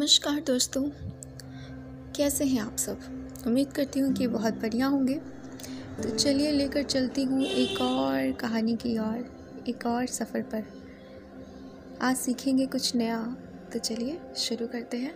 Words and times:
नमस्कार 0.00 0.40
दोस्तों, 0.40 0.82
कैसे 2.16 2.44
हैं 2.44 2.60
आप 2.60 2.76
सब? 2.76 3.00
उम्मीद 3.46 3.72
करती 3.72 4.00
हूँ 4.00 4.12
कि 4.12 4.26
बहुत 4.26 4.54
बढ़िया 4.54 4.86
होंगे। 4.86 5.14
तो 6.02 6.16
चलिए 6.16 6.52
लेकर 6.52 6.82
चलती 6.82 7.24
हूँ 7.24 7.42
एक 7.42 7.80
और 7.80 8.32
कहानी 8.32 8.76
की 8.76 8.96
ओर, 8.98 9.64
एक 9.68 9.86
और 9.86 10.06
सफ़र 10.06 10.42
पर। 10.42 10.64
आज 12.02 12.16
सीखेंगे 12.16 12.66
कुछ 12.66 12.94
नया 12.96 13.36
तो 13.72 13.78
चलिए 13.78 14.20
शुरू 14.36 14.66
करते 14.66 14.96
हैं। 14.96 15.12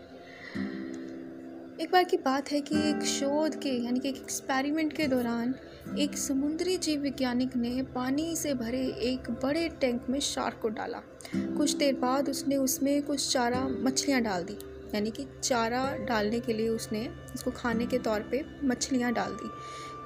एक 1.81 1.89
बार 1.93 2.05
की 2.05 2.17
बात 2.17 2.53
है 2.53 2.61
कि 2.61 2.77
एक 2.91 3.03
शोध 3.05 3.59
के, 3.61 3.71
यानी 3.85 4.01
कि 4.01 4.09
एक 4.09 4.17
एक्सपेरिमेंट 4.17 4.93
के 4.93 5.07
दौरान, 5.07 5.55
एक 5.99 6.19
समुद्री 6.19 6.77
जीव 6.77 7.01
वैज्ञानिक 7.01 7.57
ने 7.57 7.83
पानी 7.83 8.37
से 8.37 8.55
भरे 8.55 8.85
एक 9.05 9.31
बड़े 9.31 9.69
टैंक 9.69 10.07
में 10.11 10.21
शार्क 10.21 10.59
को 10.63 10.69
डाला। 10.69 11.03
कुछ 11.37 11.75
देर 11.75 11.95
बाद 11.95 12.29
उसने 12.29 12.57
उसमें 12.57 13.03
कुछ 13.03 13.33
चारा, 13.33 13.67
मछलियाँ 13.69 14.23
डाल 14.23 14.45
दी। 14.45 14.59
यानी 14.95 15.11
कि 15.11 15.27
चारा 15.43 15.97
डालने 15.97 16.41
के 16.41 16.53
लिए 16.53 16.69
उसने 16.69 17.09
उसको 17.35 17.51
खाने 17.51 17.87
के 17.87 17.99
तौर 17.99 18.21
पे 18.21 18.45
मछलियाँ 18.65 19.13
डाल 19.13 19.33
दी। 19.33 19.51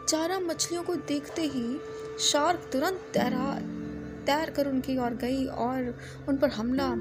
चारा 0.08 0.38
मछलियों 0.38 0.82
को 0.82 0.94
देखते 0.94 1.42
ही 1.42 1.80
शार्क 2.20 2.70
तुरंत 2.72 3.00
तैरा, 3.14 3.54
तैर 4.26 4.50
कर 4.50 4.66
उनकी 4.66 4.98
ओर 4.98 5.14
गई 5.14 5.46
और 5.46 5.98
उन 6.28 6.36
पर 6.36 6.48
हमला 6.48 6.92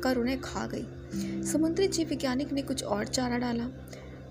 कर 0.00 0.16
उन्हें 0.16 0.40
खा 0.40 0.66
गई। 0.66 0.86
समुद्री 1.42 1.88
जीव 1.88 2.08
वैज्ञानिक 2.08 2.52
ने 2.52 2.62
कुछ 2.62 2.84
और 2.84 3.06
चारा 3.06 3.38
डाला, 3.38 3.64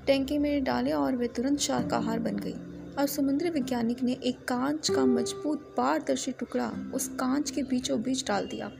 टैंकी 0.07 0.37
में 0.37 0.63
डाले 0.63 0.91
और 0.91 1.15
वे 1.15 1.27
तुरंत 1.27 1.59
शार्क 1.59 1.93
आहार 1.93 2.19
बन 2.19 2.35
गई। 2.35 2.55
और 2.99 3.07
समुद्री 3.07 3.49
वैज्ञानिक 3.49 4.03
ने 4.03 4.11
एक 4.23 4.45
कांच 4.45 4.89
का 4.89 5.05
मज़बूत 5.05 5.73
पारदर्शी 5.77 6.31
टुकड़ा 6.31 6.71
उस 6.93 7.07
कांच 7.07 7.51
के 7.51 7.63
बीचों 7.63 8.01
बीच 8.01 8.27
डाल 8.27 8.47
दिया। 8.47 8.71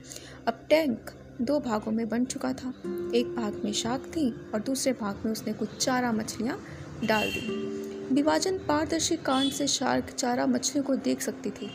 अब 0.48 0.66
टैंक 0.70 1.10
दो 1.40 1.58
भागों 1.60 1.92
में 1.92 2.08
बन 2.08 2.24
चुका 2.24 2.52
था। 2.52 2.68
एक 3.14 3.34
भाग 3.36 3.60
में 3.64 3.72
शार्क 3.72 4.06
थी 4.06 4.30
और 4.54 4.60
दूसरे 4.60 4.92
भाग 4.92 5.22
में 5.24 5.32
उसने 5.32 5.52
कुछ 5.52 5.76
चारा 5.76 6.12
मछलियाँ 6.12 6.58
डाल 7.04 7.28
दी। 7.28 8.14
विभाजन 8.14 8.58
पारदर्शी 8.58 9.16
कांच 9.16 9.52
से 9.52 9.66
शार्क 9.66 10.10
चारा 10.10 10.46
मछलियों 10.46 10.84
को 10.84 10.96
देख 10.96 11.20
सकती 11.20 11.50
थी। 11.50 11.70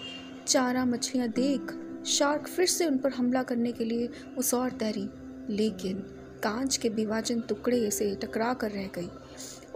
चारा 0.47 0.85
मछलियाँ 0.85 1.27
देख 1.27 1.73
शार्क 2.05 2.47
फिर 2.47 2.65
से 2.65 2.85
उन 2.85 2.97
पर 2.97 3.11
हमला 3.11 3.43
करने 3.43 3.71
के 3.71 3.85
लिए 3.85 4.09
उस 4.37 4.53
और 4.53 4.71
तैरी, 4.71 5.09
लेकिन 5.49 5.97
कांच 6.43 6.77
के 6.77 6.89
विभाजन 6.89 7.41
टुकड़े 7.41 7.91
से 7.91 8.15
टकरा 8.15 8.53
कर 8.53 8.71
रह 8.71 8.89
गई। 8.95 9.09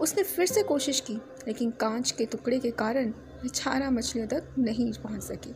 उसने 0.00 0.22
फिर 0.22 0.46
से 0.46 0.62
कोशिश 0.62 1.00
की, 1.00 1.14
लेकिन 1.46 1.70
कांच 1.70 2.10
के 2.10 2.26
टुकड़े 2.26 2.58
के 2.58 2.70
कारण 2.70 3.12
चारा 3.46 3.90
मछलियों 3.90 4.28
तक 4.28 4.44
नहीं 4.58 4.92
पहुँच 4.92 5.22
सकी। 5.22 5.54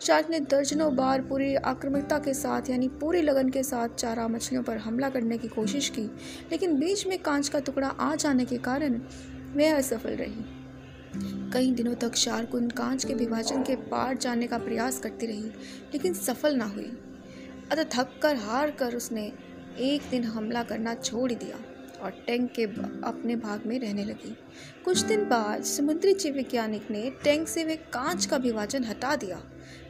शार्क 0.00 0.30
ने 0.30 0.40
दर्जनों 0.40 0.96
बार 0.96 1.22
पूरी 1.22 1.54
आक्रामकता 1.54 2.18
के 2.18 2.34
साथ, 2.34 2.70
यानी 2.70 2.88
पूरी 2.88 3.22
लगन 3.22 3.48
के 3.48 3.62
साथ 3.62 3.88
चारा 3.88 4.28
मछलियों 4.28 4.62
पर 4.62 4.76
हमला 4.76 5.08
करने 5.08 5.38
की 5.38 5.48
कोशिश 5.48 5.88
की, 5.88 6.02
लेकिन 6.50 6.80
बीच 6.80 7.06
में 7.06 7.18
कांच 7.18 7.48
का 7.48 7.60
टुकड़ा 7.60 7.88
आ 7.88 8.14
जाने 8.14 8.44
के 8.44 8.58
कारण 8.58 9.00
वह 9.56 9.76
असफल 9.76 10.10
रही। 10.10 10.44
कई 11.52 11.72
दिनों 11.72 11.94
तक 11.94 12.14
शार्क 12.14 12.54
उन 12.54 12.68
कांच 12.70 13.04
के 13.04 13.14
विभाजन 13.14 13.62
के 13.62 13.76
पार 13.76 14.16
जाने 14.16 14.46
का 14.46 14.58
प्रयास 14.58 14.98
करती 14.98 15.26
रही, 15.26 15.50
लेकिन 15.92 16.14
सफल 16.14 16.56
ना 16.56 16.64
हुई। 16.64 16.92
अतः 17.72 17.84
थक 17.84 18.20
कर 18.22 18.36
हार 18.36 18.70
कर 18.70 18.96
उसने 18.96 19.32
एक 19.78 20.02
दिन 20.10 20.24
हमला 20.24 20.62
करना 20.62 20.94
छोड़ 20.94 21.32
दिया। 21.32 21.56
और 22.02 22.10
टैंक 22.26 22.50
के 22.52 22.64
अपने 23.04 23.36
भाग 23.36 23.66
में 23.66 23.78
रहने 23.80 24.04
लगी। 24.04 24.36
कुछ 24.84 25.00
दिन 25.00 25.24
बाद 25.24 25.62
समुद्री 25.62 26.14
जीव 26.14 26.34
वैज्ञानिक 26.34 26.90
ने 26.90 27.10
टैंक 27.24 27.48
से 27.48 27.64
वे 27.64 27.76
कांच 27.76 28.26
का 28.26 28.36
विभाजन 28.36 28.84
हटा 28.84 29.16
दिया। 29.16 29.42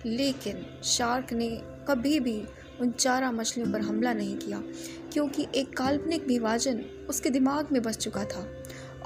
लेकिन 0.07 0.67
शार्क 0.85 1.33
ने 1.33 1.49
कभी 1.89 2.21
भी 2.21 2.43
उन 2.81 2.91
चारा 2.91 3.31
मछलियों 3.33 3.73
पर 3.73 3.81
हमला 3.81 4.13
नहीं 4.13 4.37
किया, 4.37 4.63
क्योंकि 5.13 5.47
एक 5.55 5.77
काल्पनिक 5.77 6.27
विभाजन 6.27 6.85
उसके 7.09 7.31
दिमाग 7.31 7.72
में 7.72 7.83
बस 7.83 7.97
चुका 7.97 8.25
था 8.25 8.47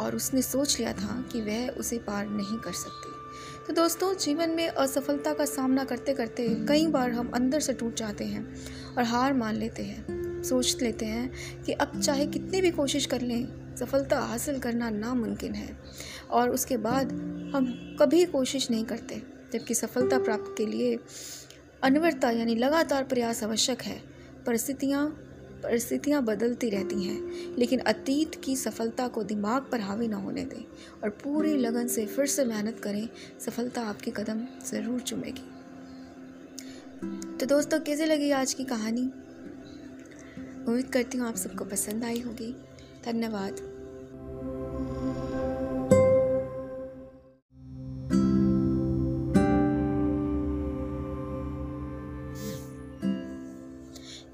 और 0.00 0.16
उसने 0.16 0.42
सोच 0.42 0.78
लिया 0.78 0.92
था 0.92 1.20
कि 1.32 1.40
वह 1.40 1.68
उसे 1.68 1.98
पार 1.98 2.26
नहीं 2.26 2.58
कर 2.58 2.72
सकती। 2.72 3.14
तो 3.66 3.72
दोस्तों, 3.72 4.14
जीवन 4.14 4.50
में 4.50 4.68
असफलता 4.68 5.32
का 5.34 5.44
सामना 5.44 5.84
करते 5.84 6.14
करते 6.14 6.48
कई 6.68 6.86
बार 6.86 7.10
हम 7.10 7.30
अंदर 7.30 7.60
से 7.60 7.72
टूट 7.72 7.94
जाते 7.94 8.24
हैं 8.24 8.54
और 8.96 9.04
हार 9.04 9.34
मान 9.34 9.54
लेते 9.54 9.82
हैं। 9.82 10.25
सोच 10.42 10.82
लेते 10.82 11.06
हैं 11.06 11.62
कि 11.64 11.72
अब 11.72 12.00
चाहे 12.00 12.26
कितनी 12.26 12.60
भी 12.60 12.70
कोशिश 12.70 13.06
कर 13.06 13.20
लें, 13.20 13.76
सफलता 13.76 14.20
हासिल 14.20 14.58
करना 14.58 14.90
नामुमकिन 14.90 15.54
है। 15.54 15.76
और 16.30 16.50
उसके 16.50 16.76
बाद 16.76 17.12
हम 17.54 17.96
कभी 18.00 18.24
कोशिश 18.24 18.70
नहीं 18.70 18.84
करते, 18.84 19.22
जबकि 19.52 19.74
सफलता 19.74 20.18
प्राप्त 20.18 20.54
के 20.58 20.66
लिए 20.66 20.98
अनवरता 21.82 22.30
यानी 22.30 22.54
लगातार 22.54 23.04
प्रयास 23.04 23.42
आवश्यक 23.44 23.82
है। 23.82 24.00
परिस्थितियाँ 24.46 25.06
परिस्थितियाँ 25.56 26.22
बदलती 26.24 26.68
रहती 26.70 27.04
हैं, 27.04 27.56
लेकिन 27.58 27.80
अतीत 27.80 28.34
की 28.44 28.56
सफलता 28.56 29.08
को 29.08 29.22
दिमाग 29.22 29.62
पर 29.62 29.80
हावी 29.80 30.08
ना 30.08 30.16
होने 30.16 30.44
दें 30.44 30.62
और 31.02 31.10
पूरी 31.10 31.56
लगन 31.56 31.86
से 31.86 32.06
फिर 32.06 32.26
से 32.26 32.44
मेहनत 32.44 32.80
करें, 32.80 33.08
सफलता 33.40 33.82
आपके 33.82 34.10
कदम 34.10 34.44
ज़रूर 34.72 35.00
चुमेगी। 35.00 35.44
तो 37.36 37.46
दोस्तों, 37.46 37.80
कैसे 37.80 38.06
लगी 38.06 38.30
आज 38.30 38.52
की 38.54 38.64
कहानी? 38.64 39.10
उम्मीद 40.68 40.86
करती 40.86 41.18
हूँ 41.18 41.26
आप 41.28 41.36
सबको 41.36 41.64
पसंद 41.64 42.04
आई 42.04 42.20
होगी। 42.20 42.50
धन्यवाद। 43.04 43.56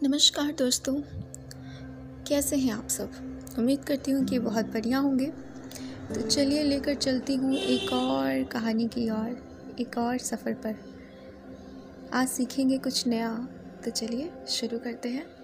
नमस्कार 0.03 0.53
दोस्तों, 0.53 0.94
कैसे 2.28 2.56
हैं 2.56 2.72
आप 2.72 2.88
सब? 2.88 3.10
उम्मीद 3.59 3.84
करती 3.84 4.10
हूँ 4.10 4.25
कि 4.25 4.38
बहुत 4.38 4.66
बढ़िया 4.66 4.99
होंगे। 4.99 5.26
तो 6.14 6.20
चलिए 6.20 6.62
लेकर 6.62 6.94
चलती 6.94 7.34
हूँ 7.34 7.54
एक 7.54 7.93
और 7.93 8.43
कहानी 8.44 8.88
की 8.88 9.09
ओर, 9.10 9.37
एक 9.81 9.99
और 9.99 10.19
सफ़र 10.19 10.54
पर। 10.54 10.75
आज 12.14 12.28
सीखेंगे 12.28 12.78
कुछ 12.78 13.06
नया 13.06 13.49
तो 13.84 13.91
चलिए 13.91 14.32
शुरू 14.49 14.78
करते 14.78 15.09
हैं। 15.09 15.41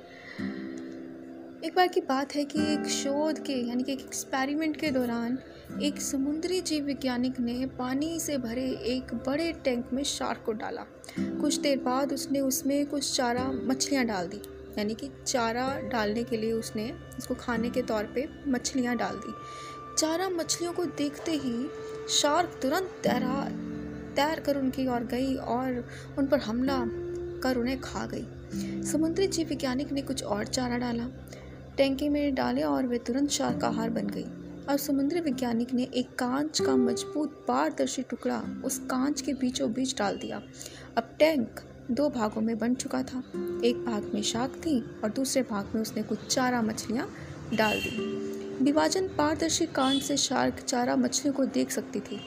एक 1.64 1.74
बार 1.74 1.88
की 1.88 2.00
बात 2.00 2.34
है 2.34 2.44
कि 2.44 2.60
एक 2.72 2.86
शोध 2.86 3.38
के, 3.44 3.52
यानी 3.52 3.82
कि 3.82 3.92
एक 3.92 4.00
एक्सपेरिमेंट 4.00 4.76
के 4.76 4.90
दौरान 4.90 5.38
एक 5.82 6.00
समुद्री 6.00 6.60
जीव 6.60 6.84
वैज्ञानिक 6.84 7.40
ने 7.40 7.66
पानी 7.66 8.20
से 8.20 8.36
भरे 8.38 8.66
एक 8.86 9.14
बड़े 9.26 9.52
टैंक 9.64 9.88
में 9.92 10.02
शार्क 10.04 10.42
को 10.46 10.52
डाला। 10.52 10.84
कुछ 11.18 11.56
देर 11.56 11.78
बाद 11.78 12.12
उसने 12.12 12.40
उसमें 12.40 12.86
कुछ 12.86 13.16
चारा, 13.16 13.44
मछलियाँ 13.44 14.04
डाल 14.04 14.28
दी। 14.28 14.40
यानी 14.78 14.94
कि 14.94 15.10
चारा 15.26 15.80
डालने 15.88 16.24
के 16.24 16.36
लिए 16.36 16.52
उसने 16.52 16.90
उसको 17.18 17.34
खाने 17.34 17.70
के 17.70 17.82
तौर 17.82 18.04
पे 18.04 18.28
मछलियाँ 18.48 18.96
डाल 18.96 19.16
दी। 19.16 19.34
चारा 19.98 20.28
मछलियों 20.28 20.72
को 20.72 20.84
देखते 20.84 21.32
ही 21.32 21.68
शार्क 22.10 22.58
तुरंत 22.62 23.00
तैरा, 23.02 23.44
तैर 24.16 24.40
कर 24.40 24.56
उनकी 24.56 24.86
ओर 24.86 25.04
गई 25.04 25.34
और 25.34 25.88
उन 26.18 26.26
पर 26.26 26.38
हमला 26.38 26.82
कर 27.42 27.56
उन्हें 27.56 27.80
खा 27.80 28.06
गई। 28.06 28.26
समुद्री 28.82 29.26
जीव 29.26 29.48
वैज्ञानिक 29.48 29.92
ने 29.92 30.02
कुछ 30.02 30.24
और 30.24 30.46
चारा 30.46 30.78
डाला। 30.78 31.08
टैंकी 31.78 32.08
में 32.08 32.34
डाले 32.34 32.62
और 32.62 32.86
वे 32.86 32.98
तुरंत 32.98 33.40
आहार 33.40 33.90
बन 33.90 34.06
गई। 34.06 34.24
और 34.68 34.76
समुद्री 34.76 35.20
वैज्ञानिक 35.20 35.74
ने 35.74 35.82
एक 35.82 36.14
कांच 36.14 36.60
का 36.60 36.76
मज़बूत 36.76 37.44
पारदर्शी 37.48 38.02
टुकड़ा 38.02 38.62
उस 38.64 38.78
कांच 38.78 39.20
के 39.20 39.34
बीचों 39.34 39.72
बीच 39.72 39.98
डाल 39.98 40.16
दिया। 40.16 40.42
अब 40.96 41.16
टैंक 41.18 41.60
दो 41.90 42.10
भागों 42.10 42.40
में 42.40 42.58
बन 42.58 42.74
चुका 42.74 43.02
था। 43.02 43.18
एक 43.64 43.84
भाग 43.86 44.10
में 44.14 44.22
शार्क 44.22 44.52
थी 44.52 44.80
और 44.80 45.10
दूसरे 45.10 45.42
भाग 45.42 45.72
में 45.74 45.82
उसने 45.82 46.02
कुछ 46.02 46.26
चारा 46.26 46.62
मछलियाँ 46.62 47.10
डाल 47.54 47.76
दी। 47.80 47.96
विभाजन 48.64 49.08
पारदर्शी 49.08 49.66
कांच 49.66 50.02
से 50.02 50.16
शार्क 50.16 50.54
चारा 50.54 50.96
मछलियों 50.96 51.34
को 51.34 51.44
देख 51.44 51.70
सकती 51.70 52.00
थी। 52.00 52.20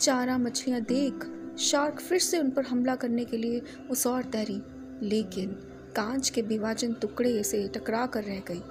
चारा 0.00 0.38
मछलियाँ 0.38 0.80
देख 0.80 1.14
शार्क 1.58 2.00
फिर 2.00 2.18
से 2.18 2.38
उन 2.38 2.50
पर 2.50 2.64
हमला 2.64 2.94
करने 2.94 3.24
के 3.24 3.36
लिए 3.36 3.62
उस 3.90 4.06
और 4.06 4.22
तैरी। 4.22 4.62
लेकिन 5.02 5.56
कांच 5.96 6.30
के 6.30 6.42
विभाजन 6.42 6.92
टुकड़े 6.92 7.42
से 7.42 7.66
टकरा 7.68 8.06
कर 8.06 8.24
रह 8.24 8.40
गई। 8.48 8.62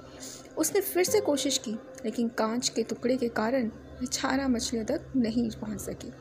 उसने 0.58 0.80
फिर 0.80 1.04
से 1.04 1.20
कोशिश 1.20 1.58
की, 1.58 1.70
लेकिन 2.04 2.28
कांच 2.28 2.68
के 2.68 2.82
टुकड़े 2.82 3.16
के 3.16 3.28
कारण 3.28 3.70
चारा 4.12 4.46
मछलियों 4.48 4.84
तक 4.84 5.12
नहीं 5.16 5.50
पहुँच 5.50 5.80
सकी। 5.80 6.12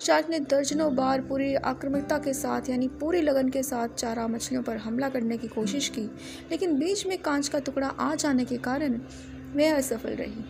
शार्क 0.00 0.30
ने 0.30 0.38
दर्जनों 0.40 0.94
बार 0.96 1.20
पूरी 1.20 1.54
आक्रामकता 1.54 2.18
के 2.18 2.32
साथ, 2.34 2.70
यानी 2.70 2.88
पूरी 2.88 3.20
लगन 3.20 3.48
के 3.48 3.62
साथ 3.62 3.88
चारा 3.88 4.26
मछलियों 4.28 4.62
पर 4.62 4.76
हमला 4.76 5.08
करने 5.08 5.38
की 5.38 5.48
कोशिश 5.48 5.88
की, 5.88 6.10
लेकिन 6.50 6.78
बीच 6.78 7.06
में 7.06 7.18
कांच 7.18 7.48
का 7.48 7.58
टुकड़ा 7.58 7.88
आ 7.88 8.14
जाने 8.14 8.44
के 8.44 8.58
कारण 8.58 9.00
वह 9.54 9.76
असफल 9.76 10.14
रही। 10.14 10.44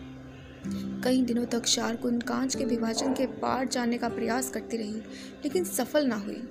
कई 1.03 1.21
दिनों 1.21 1.45
तक 1.45 1.65
शार्क 1.65 2.05
उन 2.05 2.19
कांच 2.21 2.55
के 2.55 2.65
विभाजन 2.65 3.13
के 3.13 3.25
पार 3.25 3.67
जाने 3.67 3.97
का 3.97 4.09
प्रयास 4.09 4.49
करती 4.49 4.77
रही, 4.77 5.01
लेकिन 5.43 5.63
सफल 5.63 6.07
ना 6.07 6.15
हुई। 6.15 6.43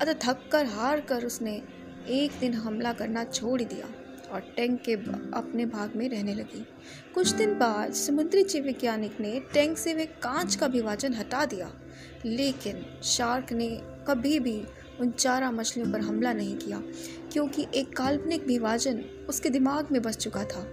अतः 0.00 0.12
थक 0.22 0.48
कर 0.52 0.66
हार 0.66 1.00
कर 1.00 1.24
उसने 1.26 1.62
एक 2.08 2.32
दिन 2.40 2.54
हमला 2.54 2.92
करना 2.92 3.24
छोड़ 3.24 3.62
दिया 3.62 3.86
और 4.32 4.40
टैंक 4.56 4.80
के 4.82 4.92
अपने 5.36 5.66
भाग 5.66 5.96
में 5.96 6.08
रहने 6.08 6.34
लगी। 6.34 6.66
कुछ 7.14 7.30
दिन 7.30 7.54
बाद 7.58 7.92
समुद्री 7.92 8.42
जीव 8.44 8.64
वैज्ञानिक 8.64 9.20
ने 9.20 9.40
टैंक 9.54 9.78
से 9.78 9.94
वे 9.94 10.06
कांच 10.06 10.54
का 10.54 10.66
विभाजन 10.66 11.14
हटा 11.14 11.44
दिया। 11.44 11.70
लेकिन 12.24 12.84
शार्क 13.04 13.52
ने 13.52 13.68
कभी 14.08 14.38
भी 14.40 14.62
उन 15.00 15.10
चारा 15.10 15.50
मछलियों 15.50 15.90
पर 15.92 16.00
हमला 16.00 16.32
नहीं 16.32 16.56
किया, 16.56 16.82
क्योंकि 17.32 17.66
एक 17.74 17.96
काल्पनिक 17.96 18.46
विभाजन 18.46 19.04
उसके 19.28 19.50
दिमाग 19.50 19.90
में 19.92 20.02
बस 20.02 20.16
चुका 20.16 20.44
था 20.44 20.66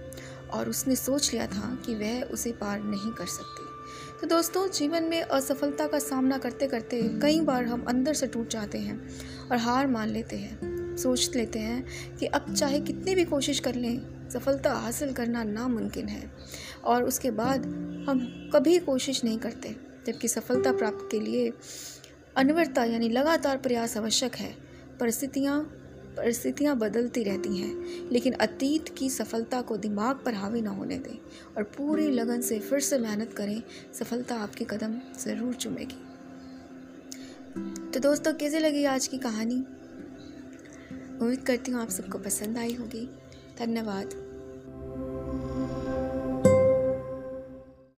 और 0.52 0.68
उसने 0.68 0.96
सोच 0.96 1.32
लिया 1.32 1.46
था 1.46 1.74
कि 1.86 1.94
वह 1.94 2.22
उसे 2.22 2.52
पार 2.52 2.80
नहीं 2.80 3.12
कर 3.12 3.26
सकती। 3.26 3.68
तो 4.20 4.26
दोस्तों, 4.26 4.68
जीवन 4.70 5.04
में 5.04 5.22
असफलता 5.22 5.86
का 5.86 5.98
सामना 5.98 6.38
करते 6.38 6.66
करते 6.66 7.02
कई 7.22 7.40
बार 7.40 7.64
हम 7.64 7.84
अंदर 7.84 8.14
से 8.14 8.26
टूट 8.26 8.48
जाते 8.48 8.78
हैं 8.78 9.08
और 9.50 9.56
हार 9.56 9.86
मान 9.86 10.08
लेते 10.08 10.36
हैं। 10.36 10.79
सोच 10.96 11.36
लेते 11.36 11.58
हैं 11.58 12.16
कि 12.16 12.26
अब 12.26 12.54
चाहे 12.54 12.80
कितनी 12.80 13.14
भी 13.14 13.24
कोशिश 13.24 13.60
कर 13.60 13.74
लें, 13.74 14.28
सफलता 14.30 14.72
हासिल 14.74 15.12
करना 15.12 15.44
नामुमकिन 15.44 16.08
है। 16.08 16.30
और 16.84 17.04
उसके 17.04 17.30
बाद 17.30 17.64
हम 18.08 18.50
कभी 18.54 18.78
कोशिश 18.78 19.24
नहीं 19.24 19.38
करते, 19.38 19.76
जबकि 20.06 20.28
सफलता 20.28 20.72
प्राप्त 20.72 21.08
के 21.10 21.20
लिए 21.20 21.52
अनवरता 22.36 22.84
यानी 22.84 23.08
लगातार 23.08 23.56
प्रयास 23.56 23.96
आवश्यक 23.96 24.34
है। 24.34 24.54
परिस्थितियाँ 25.00 25.60
परिस्थितियाँ 26.10 26.76
बदलती 26.78 27.22
रहती 27.22 27.56
हैं, 27.58 28.10
लेकिन 28.10 28.32
अतीत 28.32 28.88
की 28.98 29.10
सफलता 29.10 29.60
को 29.60 29.76
दिमाग 29.76 30.16
पर 30.16 30.34
हावी 30.34 30.60
ना 30.62 30.70
होने 30.70 30.98
दें 30.98 31.16
और 31.56 31.62
पूरी 31.76 32.10
लगन 32.10 32.40
से 32.40 32.58
फिर 32.60 32.80
से 32.80 32.98
मेहनत 32.98 33.32
करें, 33.32 33.62
सफलता 33.94 34.34
आपके 34.34 34.64
कदम 34.64 34.94
ज़रूर 35.24 35.54
चुमेगी। 35.54 36.00
तो 37.90 38.00
दोस्तों, 38.00 38.32
कैसे 38.34 38.58
लगी 38.58 38.84
आज 38.84 39.06
की 39.06 39.18
कहानी? 39.18 39.64
उम्मीद 41.20 41.40
करती 41.40 41.70
हूँ 41.70 41.82
आप 41.82 41.88
सबको 41.88 42.18
पसंद 42.18 42.58
आई 42.58 42.74
होगी। 42.74 43.06
धन्यवाद। 43.58 44.29